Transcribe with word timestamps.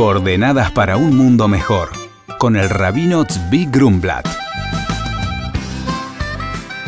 Coordenadas 0.00 0.72
para 0.72 0.96
un 0.96 1.14
mundo 1.14 1.46
mejor, 1.46 1.90
con 2.38 2.56
el 2.56 2.70
rabino 2.70 3.26
Tzvi 3.26 3.66
Grumblat. 3.66 4.26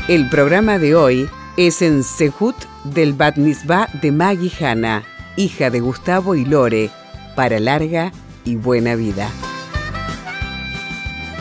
El 0.08 0.30
programa 0.30 0.78
de 0.78 0.94
hoy 0.94 1.28
es 1.58 1.82
en 1.82 2.04
Sehut 2.04 2.56
del 2.84 3.12
Bat 3.12 3.36
Mitzvah 3.36 3.86
de 4.00 4.12
Maggie 4.12 4.50
Hanna, 4.58 5.02
hija 5.36 5.68
de 5.68 5.80
Gustavo 5.80 6.36
y 6.36 6.46
Lore, 6.46 6.88
para 7.36 7.60
larga 7.60 8.12
y 8.46 8.56
buena 8.56 8.94
vida. 8.94 9.28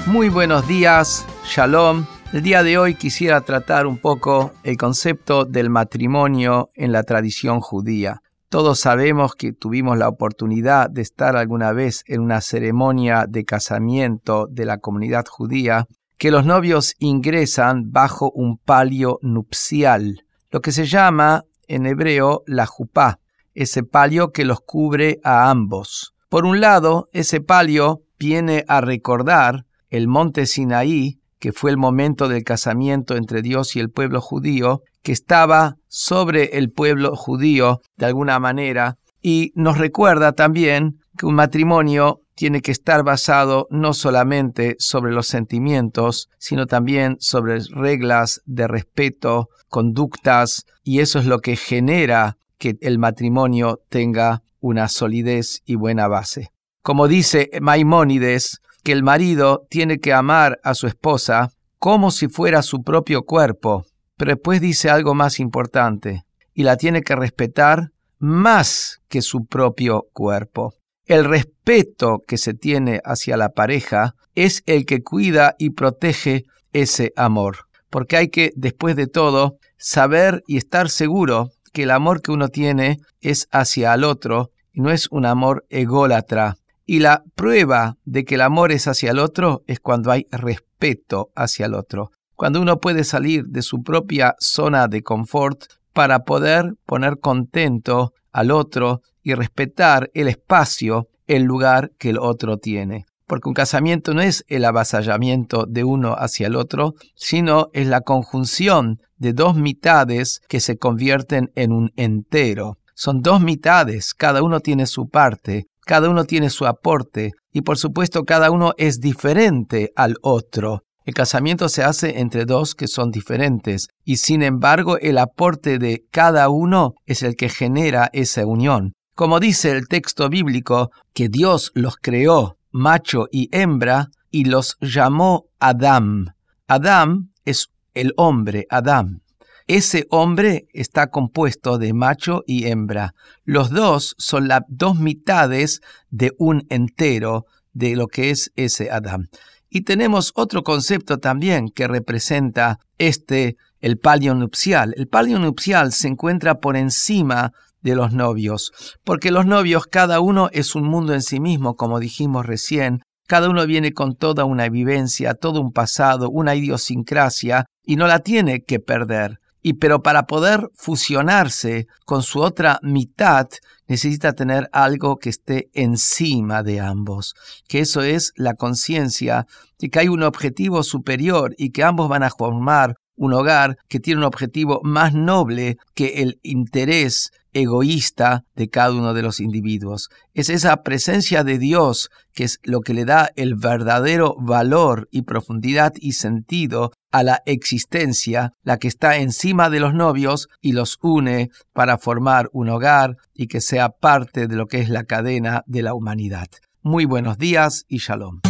Muy 0.08 0.28
buenos 0.28 0.68
días, 0.68 1.26
Shalom. 1.46 2.06
El 2.34 2.44
día 2.44 2.64
de 2.64 2.78
hoy 2.78 2.96
quisiera 2.96 3.40
tratar 3.40 3.88
un 3.88 3.98
poco 3.98 4.52
el 4.64 4.76
concepto 4.76 5.46
del 5.46 5.70
matrimonio 5.70 6.70
en 6.76 6.92
la 6.92 7.04
tradición 7.04 7.62
judía. 7.62 8.22
Todos 8.52 8.82
sabemos 8.82 9.36
que 9.36 9.54
tuvimos 9.54 9.98
la 9.98 10.10
oportunidad 10.10 10.90
de 10.90 11.02
estar 11.02 11.38
alguna 11.38 11.72
vez 11.72 12.04
en 12.06 12.20
una 12.20 12.42
ceremonia 12.42 13.26
de 13.26 13.46
casamiento 13.46 14.46
de 14.52 14.66
la 14.66 14.80
comunidad 14.80 15.24
judía, 15.26 15.88
que 16.18 16.32
los 16.32 16.46
novios 16.46 16.96
ingresan 17.00 17.94
bajo 17.94 18.30
un 18.32 18.58
palio 18.58 19.20
nupcial, 19.22 20.26
lo 20.50 20.60
que 20.60 20.74
se 20.74 20.86
llama 20.86 21.46
en 21.70 21.86
hebreo 21.86 22.44
la 22.46 22.66
jupá, 22.66 23.22
ese 23.54 23.84
palio 23.84 24.34
que 24.34 24.44
los 24.44 24.60
cubre 24.60 25.22
a 25.24 25.50
ambos. 25.50 26.14
Por 26.28 26.44
un 26.46 26.60
lado, 26.60 27.08
ese 27.14 27.40
palio 27.40 28.02
viene 28.20 28.66
a 28.68 28.82
recordar 28.82 29.66
el 29.90 30.10
monte 30.10 30.46
Sinaí, 30.46 31.21
que 31.42 31.52
fue 31.52 31.72
el 31.72 31.78
momento 31.78 32.30
del 32.30 32.44
casamiento 32.44 33.18
entre 33.18 33.42
Dios 33.42 33.76
y 33.76 33.80
el 33.80 33.90
pueblo 33.90 34.22
judío, 34.22 34.84
que 35.02 35.12
estaba 35.12 35.76
sobre 35.88 36.58
el 36.60 36.72
pueblo 36.72 37.16
judío 37.16 37.82
de 37.98 38.06
alguna 38.06 38.40
manera, 38.40 38.96
y 39.24 39.52
nos 39.56 39.80
recuerda 39.80 40.34
también 40.34 41.00
que 41.18 41.26
un 41.26 41.34
matrimonio 41.34 42.20
tiene 42.36 42.62
que 42.62 42.72
estar 42.72 43.04
basado 43.04 43.68
no 43.72 43.94
solamente 43.94 44.76
sobre 44.78 45.12
los 45.12 45.28
sentimientos, 45.28 46.30
sino 46.38 46.68
también 46.68 47.18
sobre 47.20 47.60
reglas 47.72 48.42
de 48.46 48.68
respeto, 48.68 49.50
conductas, 49.68 50.66
y 50.84 51.00
eso 51.00 51.18
es 51.18 51.26
lo 51.26 51.40
que 51.40 51.56
genera 51.56 52.38
que 52.60 52.76
el 52.82 53.00
matrimonio 53.00 53.80
tenga 53.90 54.44
una 54.60 54.88
solidez 54.90 55.62
y 55.66 55.74
buena 55.74 56.08
base. 56.08 56.50
Como 56.84 57.08
dice 57.08 57.50
Maimónides, 57.60 58.60
que 58.84 58.92
el 58.92 59.04
marido 59.04 59.66
tiene 59.70 60.00
que 60.00 60.14
amar 60.14 60.60
a 60.64 60.74
su 60.74 60.88
esposa 60.88 61.50
como 61.80 62.12
si 62.12 62.28
fuera 62.28 62.62
su 62.62 62.84
propio 62.84 63.24
cuerpo, 63.24 63.86
pero 64.18 64.34
después 64.34 64.62
dice 64.62 64.90
algo 64.90 65.16
más 65.16 65.40
importante, 65.40 66.24
y 66.54 66.64
la 66.64 66.78
tiene 66.78 67.02
que 67.02 67.16
respetar 67.16 67.90
más 68.20 69.00
que 69.08 69.22
su 69.22 69.46
propio 69.46 70.06
cuerpo. 70.14 70.76
El 71.06 71.26
respeto 71.26 72.20
que 72.28 72.38
se 72.38 72.54
tiene 72.54 73.02
hacia 73.04 73.36
la 73.36 73.50
pareja 73.50 74.14
es 74.36 74.62
el 74.68 74.86
que 74.86 75.02
cuida 75.02 75.56
y 75.58 75.72
protege 75.72 76.44
ese 76.72 77.14
amor, 77.16 77.66
porque 77.90 78.18
hay 78.18 78.30
que, 78.30 78.52
después 78.56 78.96
de 78.96 79.08
todo, 79.08 79.58
saber 79.78 80.44
y 80.46 80.58
estar 80.58 80.90
seguro 80.90 81.50
que 81.74 81.84
el 81.84 81.92
amor 81.92 82.22
que 82.22 82.32
uno 82.32 82.50
tiene 82.50 83.00
es 83.22 83.48
hacia 83.52 83.94
el 83.94 84.04
otro 84.04 84.52
y 84.72 84.82
no 84.82 84.92
es 84.92 85.08
un 85.10 85.26
amor 85.26 85.66
ególatra, 85.70 86.58
y 86.86 87.00
la 87.00 87.24
prueba 87.36 87.98
de 88.06 88.26
que 88.26 88.36
el 88.36 88.42
amor 88.42 88.72
es 88.72 88.88
hacia 88.88 89.12
el 89.12 89.20
otro 89.20 89.64
es 89.68 89.80
cuando 89.80 90.12
hay 90.12 90.28
respeto 90.32 91.32
hacia 91.36 91.66
el 91.66 91.74
otro, 91.74 92.12
cuando 92.36 92.62
uno 92.62 92.80
puede 92.80 93.04
salir 93.04 93.46
de 93.46 93.62
su 93.62 93.84
propia 93.84 94.36
zona 94.40 94.88
de 94.88 95.04
confort 95.04 95.66
para 95.94 96.24
poder 96.24 96.74
poner 96.86 97.20
contento 97.20 98.14
al 98.32 98.52
otro 98.52 99.02
y 99.22 99.34
respetar 99.34 100.10
el 100.14 100.28
espacio, 100.28 101.08
el 101.28 101.44
lugar 101.44 101.92
que 101.98 102.10
el 102.10 102.18
otro 102.18 102.58
tiene. 102.58 103.06
Porque 103.28 103.48
un 103.48 103.54
casamiento 103.54 104.14
no 104.14 104.22
es 104.22 104.44
el 104.48 104.66
avasallamiento 104.66 105.66
de 105.66 105.84
uno 105.84 106.16
hacia 106.18 106.48
el 106.48 106.56
otro, 106.56 106.96
sino 107.16 107.70
es 107.74 107.88
la 107.88 108.02
conjunción 108.02 109.00
de 109.18 109.34
dos 109.34 109.56
mitades 109.56 110.42
que 110.50 110.60
se 110.60 110.78
convierten 110.78 111.52
en 111.56 111.72
un 111.72 111.92
entero. 111.96 112.78
Son 112.94 113.22
dos 113.22 113.40
mitades, 113.42 114.14
cada 114.14 114.44
uno 114.44 114.60
tiene 114.60 114.86
su 114.86 115.08
parte, 115.08 115.68
cada 115.86 116.10
uno 116.10 116.26
tiene 116.26 116.50
su 116.50 116.66
aporte 116.66 117.32
y 117.52 117.62
por 117.62 117.78
supuesto 117.78 118.24
cada 118.24 118.52
uno 118.52 118.74
es 118.78 119.00
diferente 119.00 119.92
al 119.96 120.16
otro. 120.22 120.84
El 121.04 121.14
casamiento 121.14 121.68
se 121.68 121.84
hace 121.84 122.20
entre 122.20 122.46
dos 122.46 122.76
que 122.76 122.88
son 122.88 123.12
diferentes 123.12 123.88
y 124.06 124.18
sin 124.18 124.44
embargo 124.44 124.98
el 125.00 125.18
aporte 125.18 125.80
de 125.80 126.06
cada 126.12 126.50
uno 126.50 126.94
es 127.06 127.24
el 127.24 127.36
que 127.36 127.50
genera 127.50 128.10
esa 128.14 128.46
unión. 128.46 128.94
Como 129.16 129.40
dice 129.40 129.72
el 129.72 129.88
texto 129.88 130.30
bíblico, 130.30 130.92
que 131.14 131.28
Dios 131.28 131.72
los 131.74 131.98
creó 131.98 132.58
macho 132.72 133.28
y 133.32 133.50
hembra 133.52 134.10
y 134.30 134.46
los 134.46 134.78
llamó 134.80 135.46
Adam. 135.60 136.28
Adam 136.68 137.32
es 137.46 137.70
el 137.94 138.14
hombre, 138.16 138.66
Adam. 138.70 139.22
Ese 139.68 140.06
hombre 140.10 140.68
está 140.74 141.08
compuesto 141.08 141.78
de 141.78 141.94
macho 141.94 142.44
y 142.46 142.68
hembra. 142.68 143.14
Los 143.44 143.70
dos 143.70 144.16
son 144.18 144.48
las 144.48 144.62
dos 144.68 145.00
mitades 145.00 145.82
de 146.10 146.34
un 146.38 146.66
entero 146.70 147.46
de 147.74 147.96
lo 147.96 148.08
que 148.08 148.30
es 148.32 148.52
ese 148.56 148.92
Adán. 148.92 149.30
Y 149.70 149.82
tenemos 149.82 150.34
otro 150.36 150.64
concepto 150.64 151.18
también 151.20 151.70
que 151.70 151.88
representa 151.88 152.80
este, 152.98 153.56
el 153.80 153.98
palio 153.98 154.36
nupcial. 154.36 154.94
El 154.98 155.08
palio 155.08 155.40
nupcial 155.40 155.94
se 155.94 156.10
encuentra 156.10 156.56
por 156.56 156.76
encima 156.76 157.52
de 157.82 157.96
los 157.96 158.14
novios, 158.14 158.72
porque 159.04 159.32
los 159.32 159.46
novios 159.46 159.88
cada 159.88 160.20
uno 160.20 160.50
es 160.52 160.76
un 160.76 160.84
mundo 160.84 161.14
en 161.14 161.22
sí 161.22 161.40
mismo, 161.40 161.76
como 161.76 162.00
dijimos 162.00 162.46
recién, 162.46 163.02
cada 163.28 163.50
uno 163.50 163.66
viene 163.66 163.94
con 163.94 164.16
toda 164.16 164.44
una 164.44 164.68
vivencia, 164.68 165.36
todo 165.36 165.62
un 165.62 165.72
pasado, 165.72 166.30
una 166.30 166.54
idiosincrasia, 166.54 167.66
y 167.86 167.96
no 167.96 168.06
la 168.08 168.20
tiene 168.20 168.64
que 168.64 168.80
perder. 168.80 169.40
Y 169.62 169.74
pero 169.74 170.02
para 170.02 170.24
poder 170.24 170.70
fusionarse 170.74 171.88
con 172.06 172.24
su 172.24 172.40
otra 172.40 172.80
mitad, 172.82 173.48
necesita 173.88 174.34
tener 174.34 174.70
algo 174.72 175.18
que 175.18 175.30
esté 175.30 175.70
encima 175.74 176.64
de 176.64 176.80
ambos, 176.80 177.36
que 177.68 177.80
eso 177.80 178.02
es 178.02 178.32
la 178.36 178.54
conciencia 178.56 179.46
de 179.80 179.90
que 179.90 180.00
hay 180.00 180.08
un 180.08 180.24
objetivo 180.24 180.82
superior 180.84 181.54
y 181.58 181.72
que 181.72 181.84
ambos 181.84 182.10
van 182.10 182.24
a 182.24 182.30
formar 182.30 182.96
un 183.16 183.34
hogar 183.34 183.78
que 183.88 184.00
tiene 184.00 184.20
un 184.20 184.26
objetivo 184.26 184.80
más 184.84 185.14
noble 185.14 185.78
que 185.94 186.22
el 186.24 186.40
interés 186.42 187.32
egoísta 187.54 188.44
de 188.56 188.70
cada 188.70 188.92
uno 188.92 189.14
de 189.14 189.22
los 189.22 189.40
individuos. 189.40 190.10
Es 190.34 190.50
esa 190.50 190.84
presencia 190.84 191.44
de 191.44 191.58
Dios 191.58 192.10
que 192.34 192.44
es 192.44 192.60
lo 192.64 192.82
que 192.82 192.94
le 192.94 193.06
da 193.06 193.30
el 193.36 193.56
verdadero 193.56 194.36
valor 194.40 195.08
y 195.12 195.24
profundidad 195.24 195.94
y 196.00 196.14
sentido 196.14 196.92
a 197.12 197.24
la 197.24 197.42
existencia, 197.46 198.54
la 198.64 198.78
que 198.78 198.88
está 198.88 199.18
encima 199.18 199.70
de 199.70 199.80
los 199.80 199.94
novios 199.94 200.48
y 200.62 200.72
los 200.72 200.98
une 201.02 201.50
para 201.74 201.98
formar 201.98 202.50
un 202.54 202.70
hogar 202.70 203.18
y 203.34 203.48
que 203.48 203.62
sea 203.62 203.90
parte 203.90 204.48
de 204.48 204.56
lo 204.56 204.68
que 204.68 204.80
es 204.80 204.90
la 204.90 205.04
cadena 205.04 205.64
de 205.68 205.82
la 205.82 205.94
humanidad. 205.94 206.48
Muy 206.82 207.06
buenos 207.06 207.38
días 207.38 207.86
y 207.88 207.98
shalom. 207.98 208.42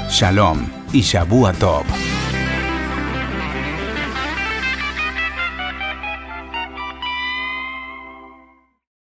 Shalom 0.09 0.67
y 0.93 1.03
Shabu 1.03 1.53
Tov. 1.53 1.85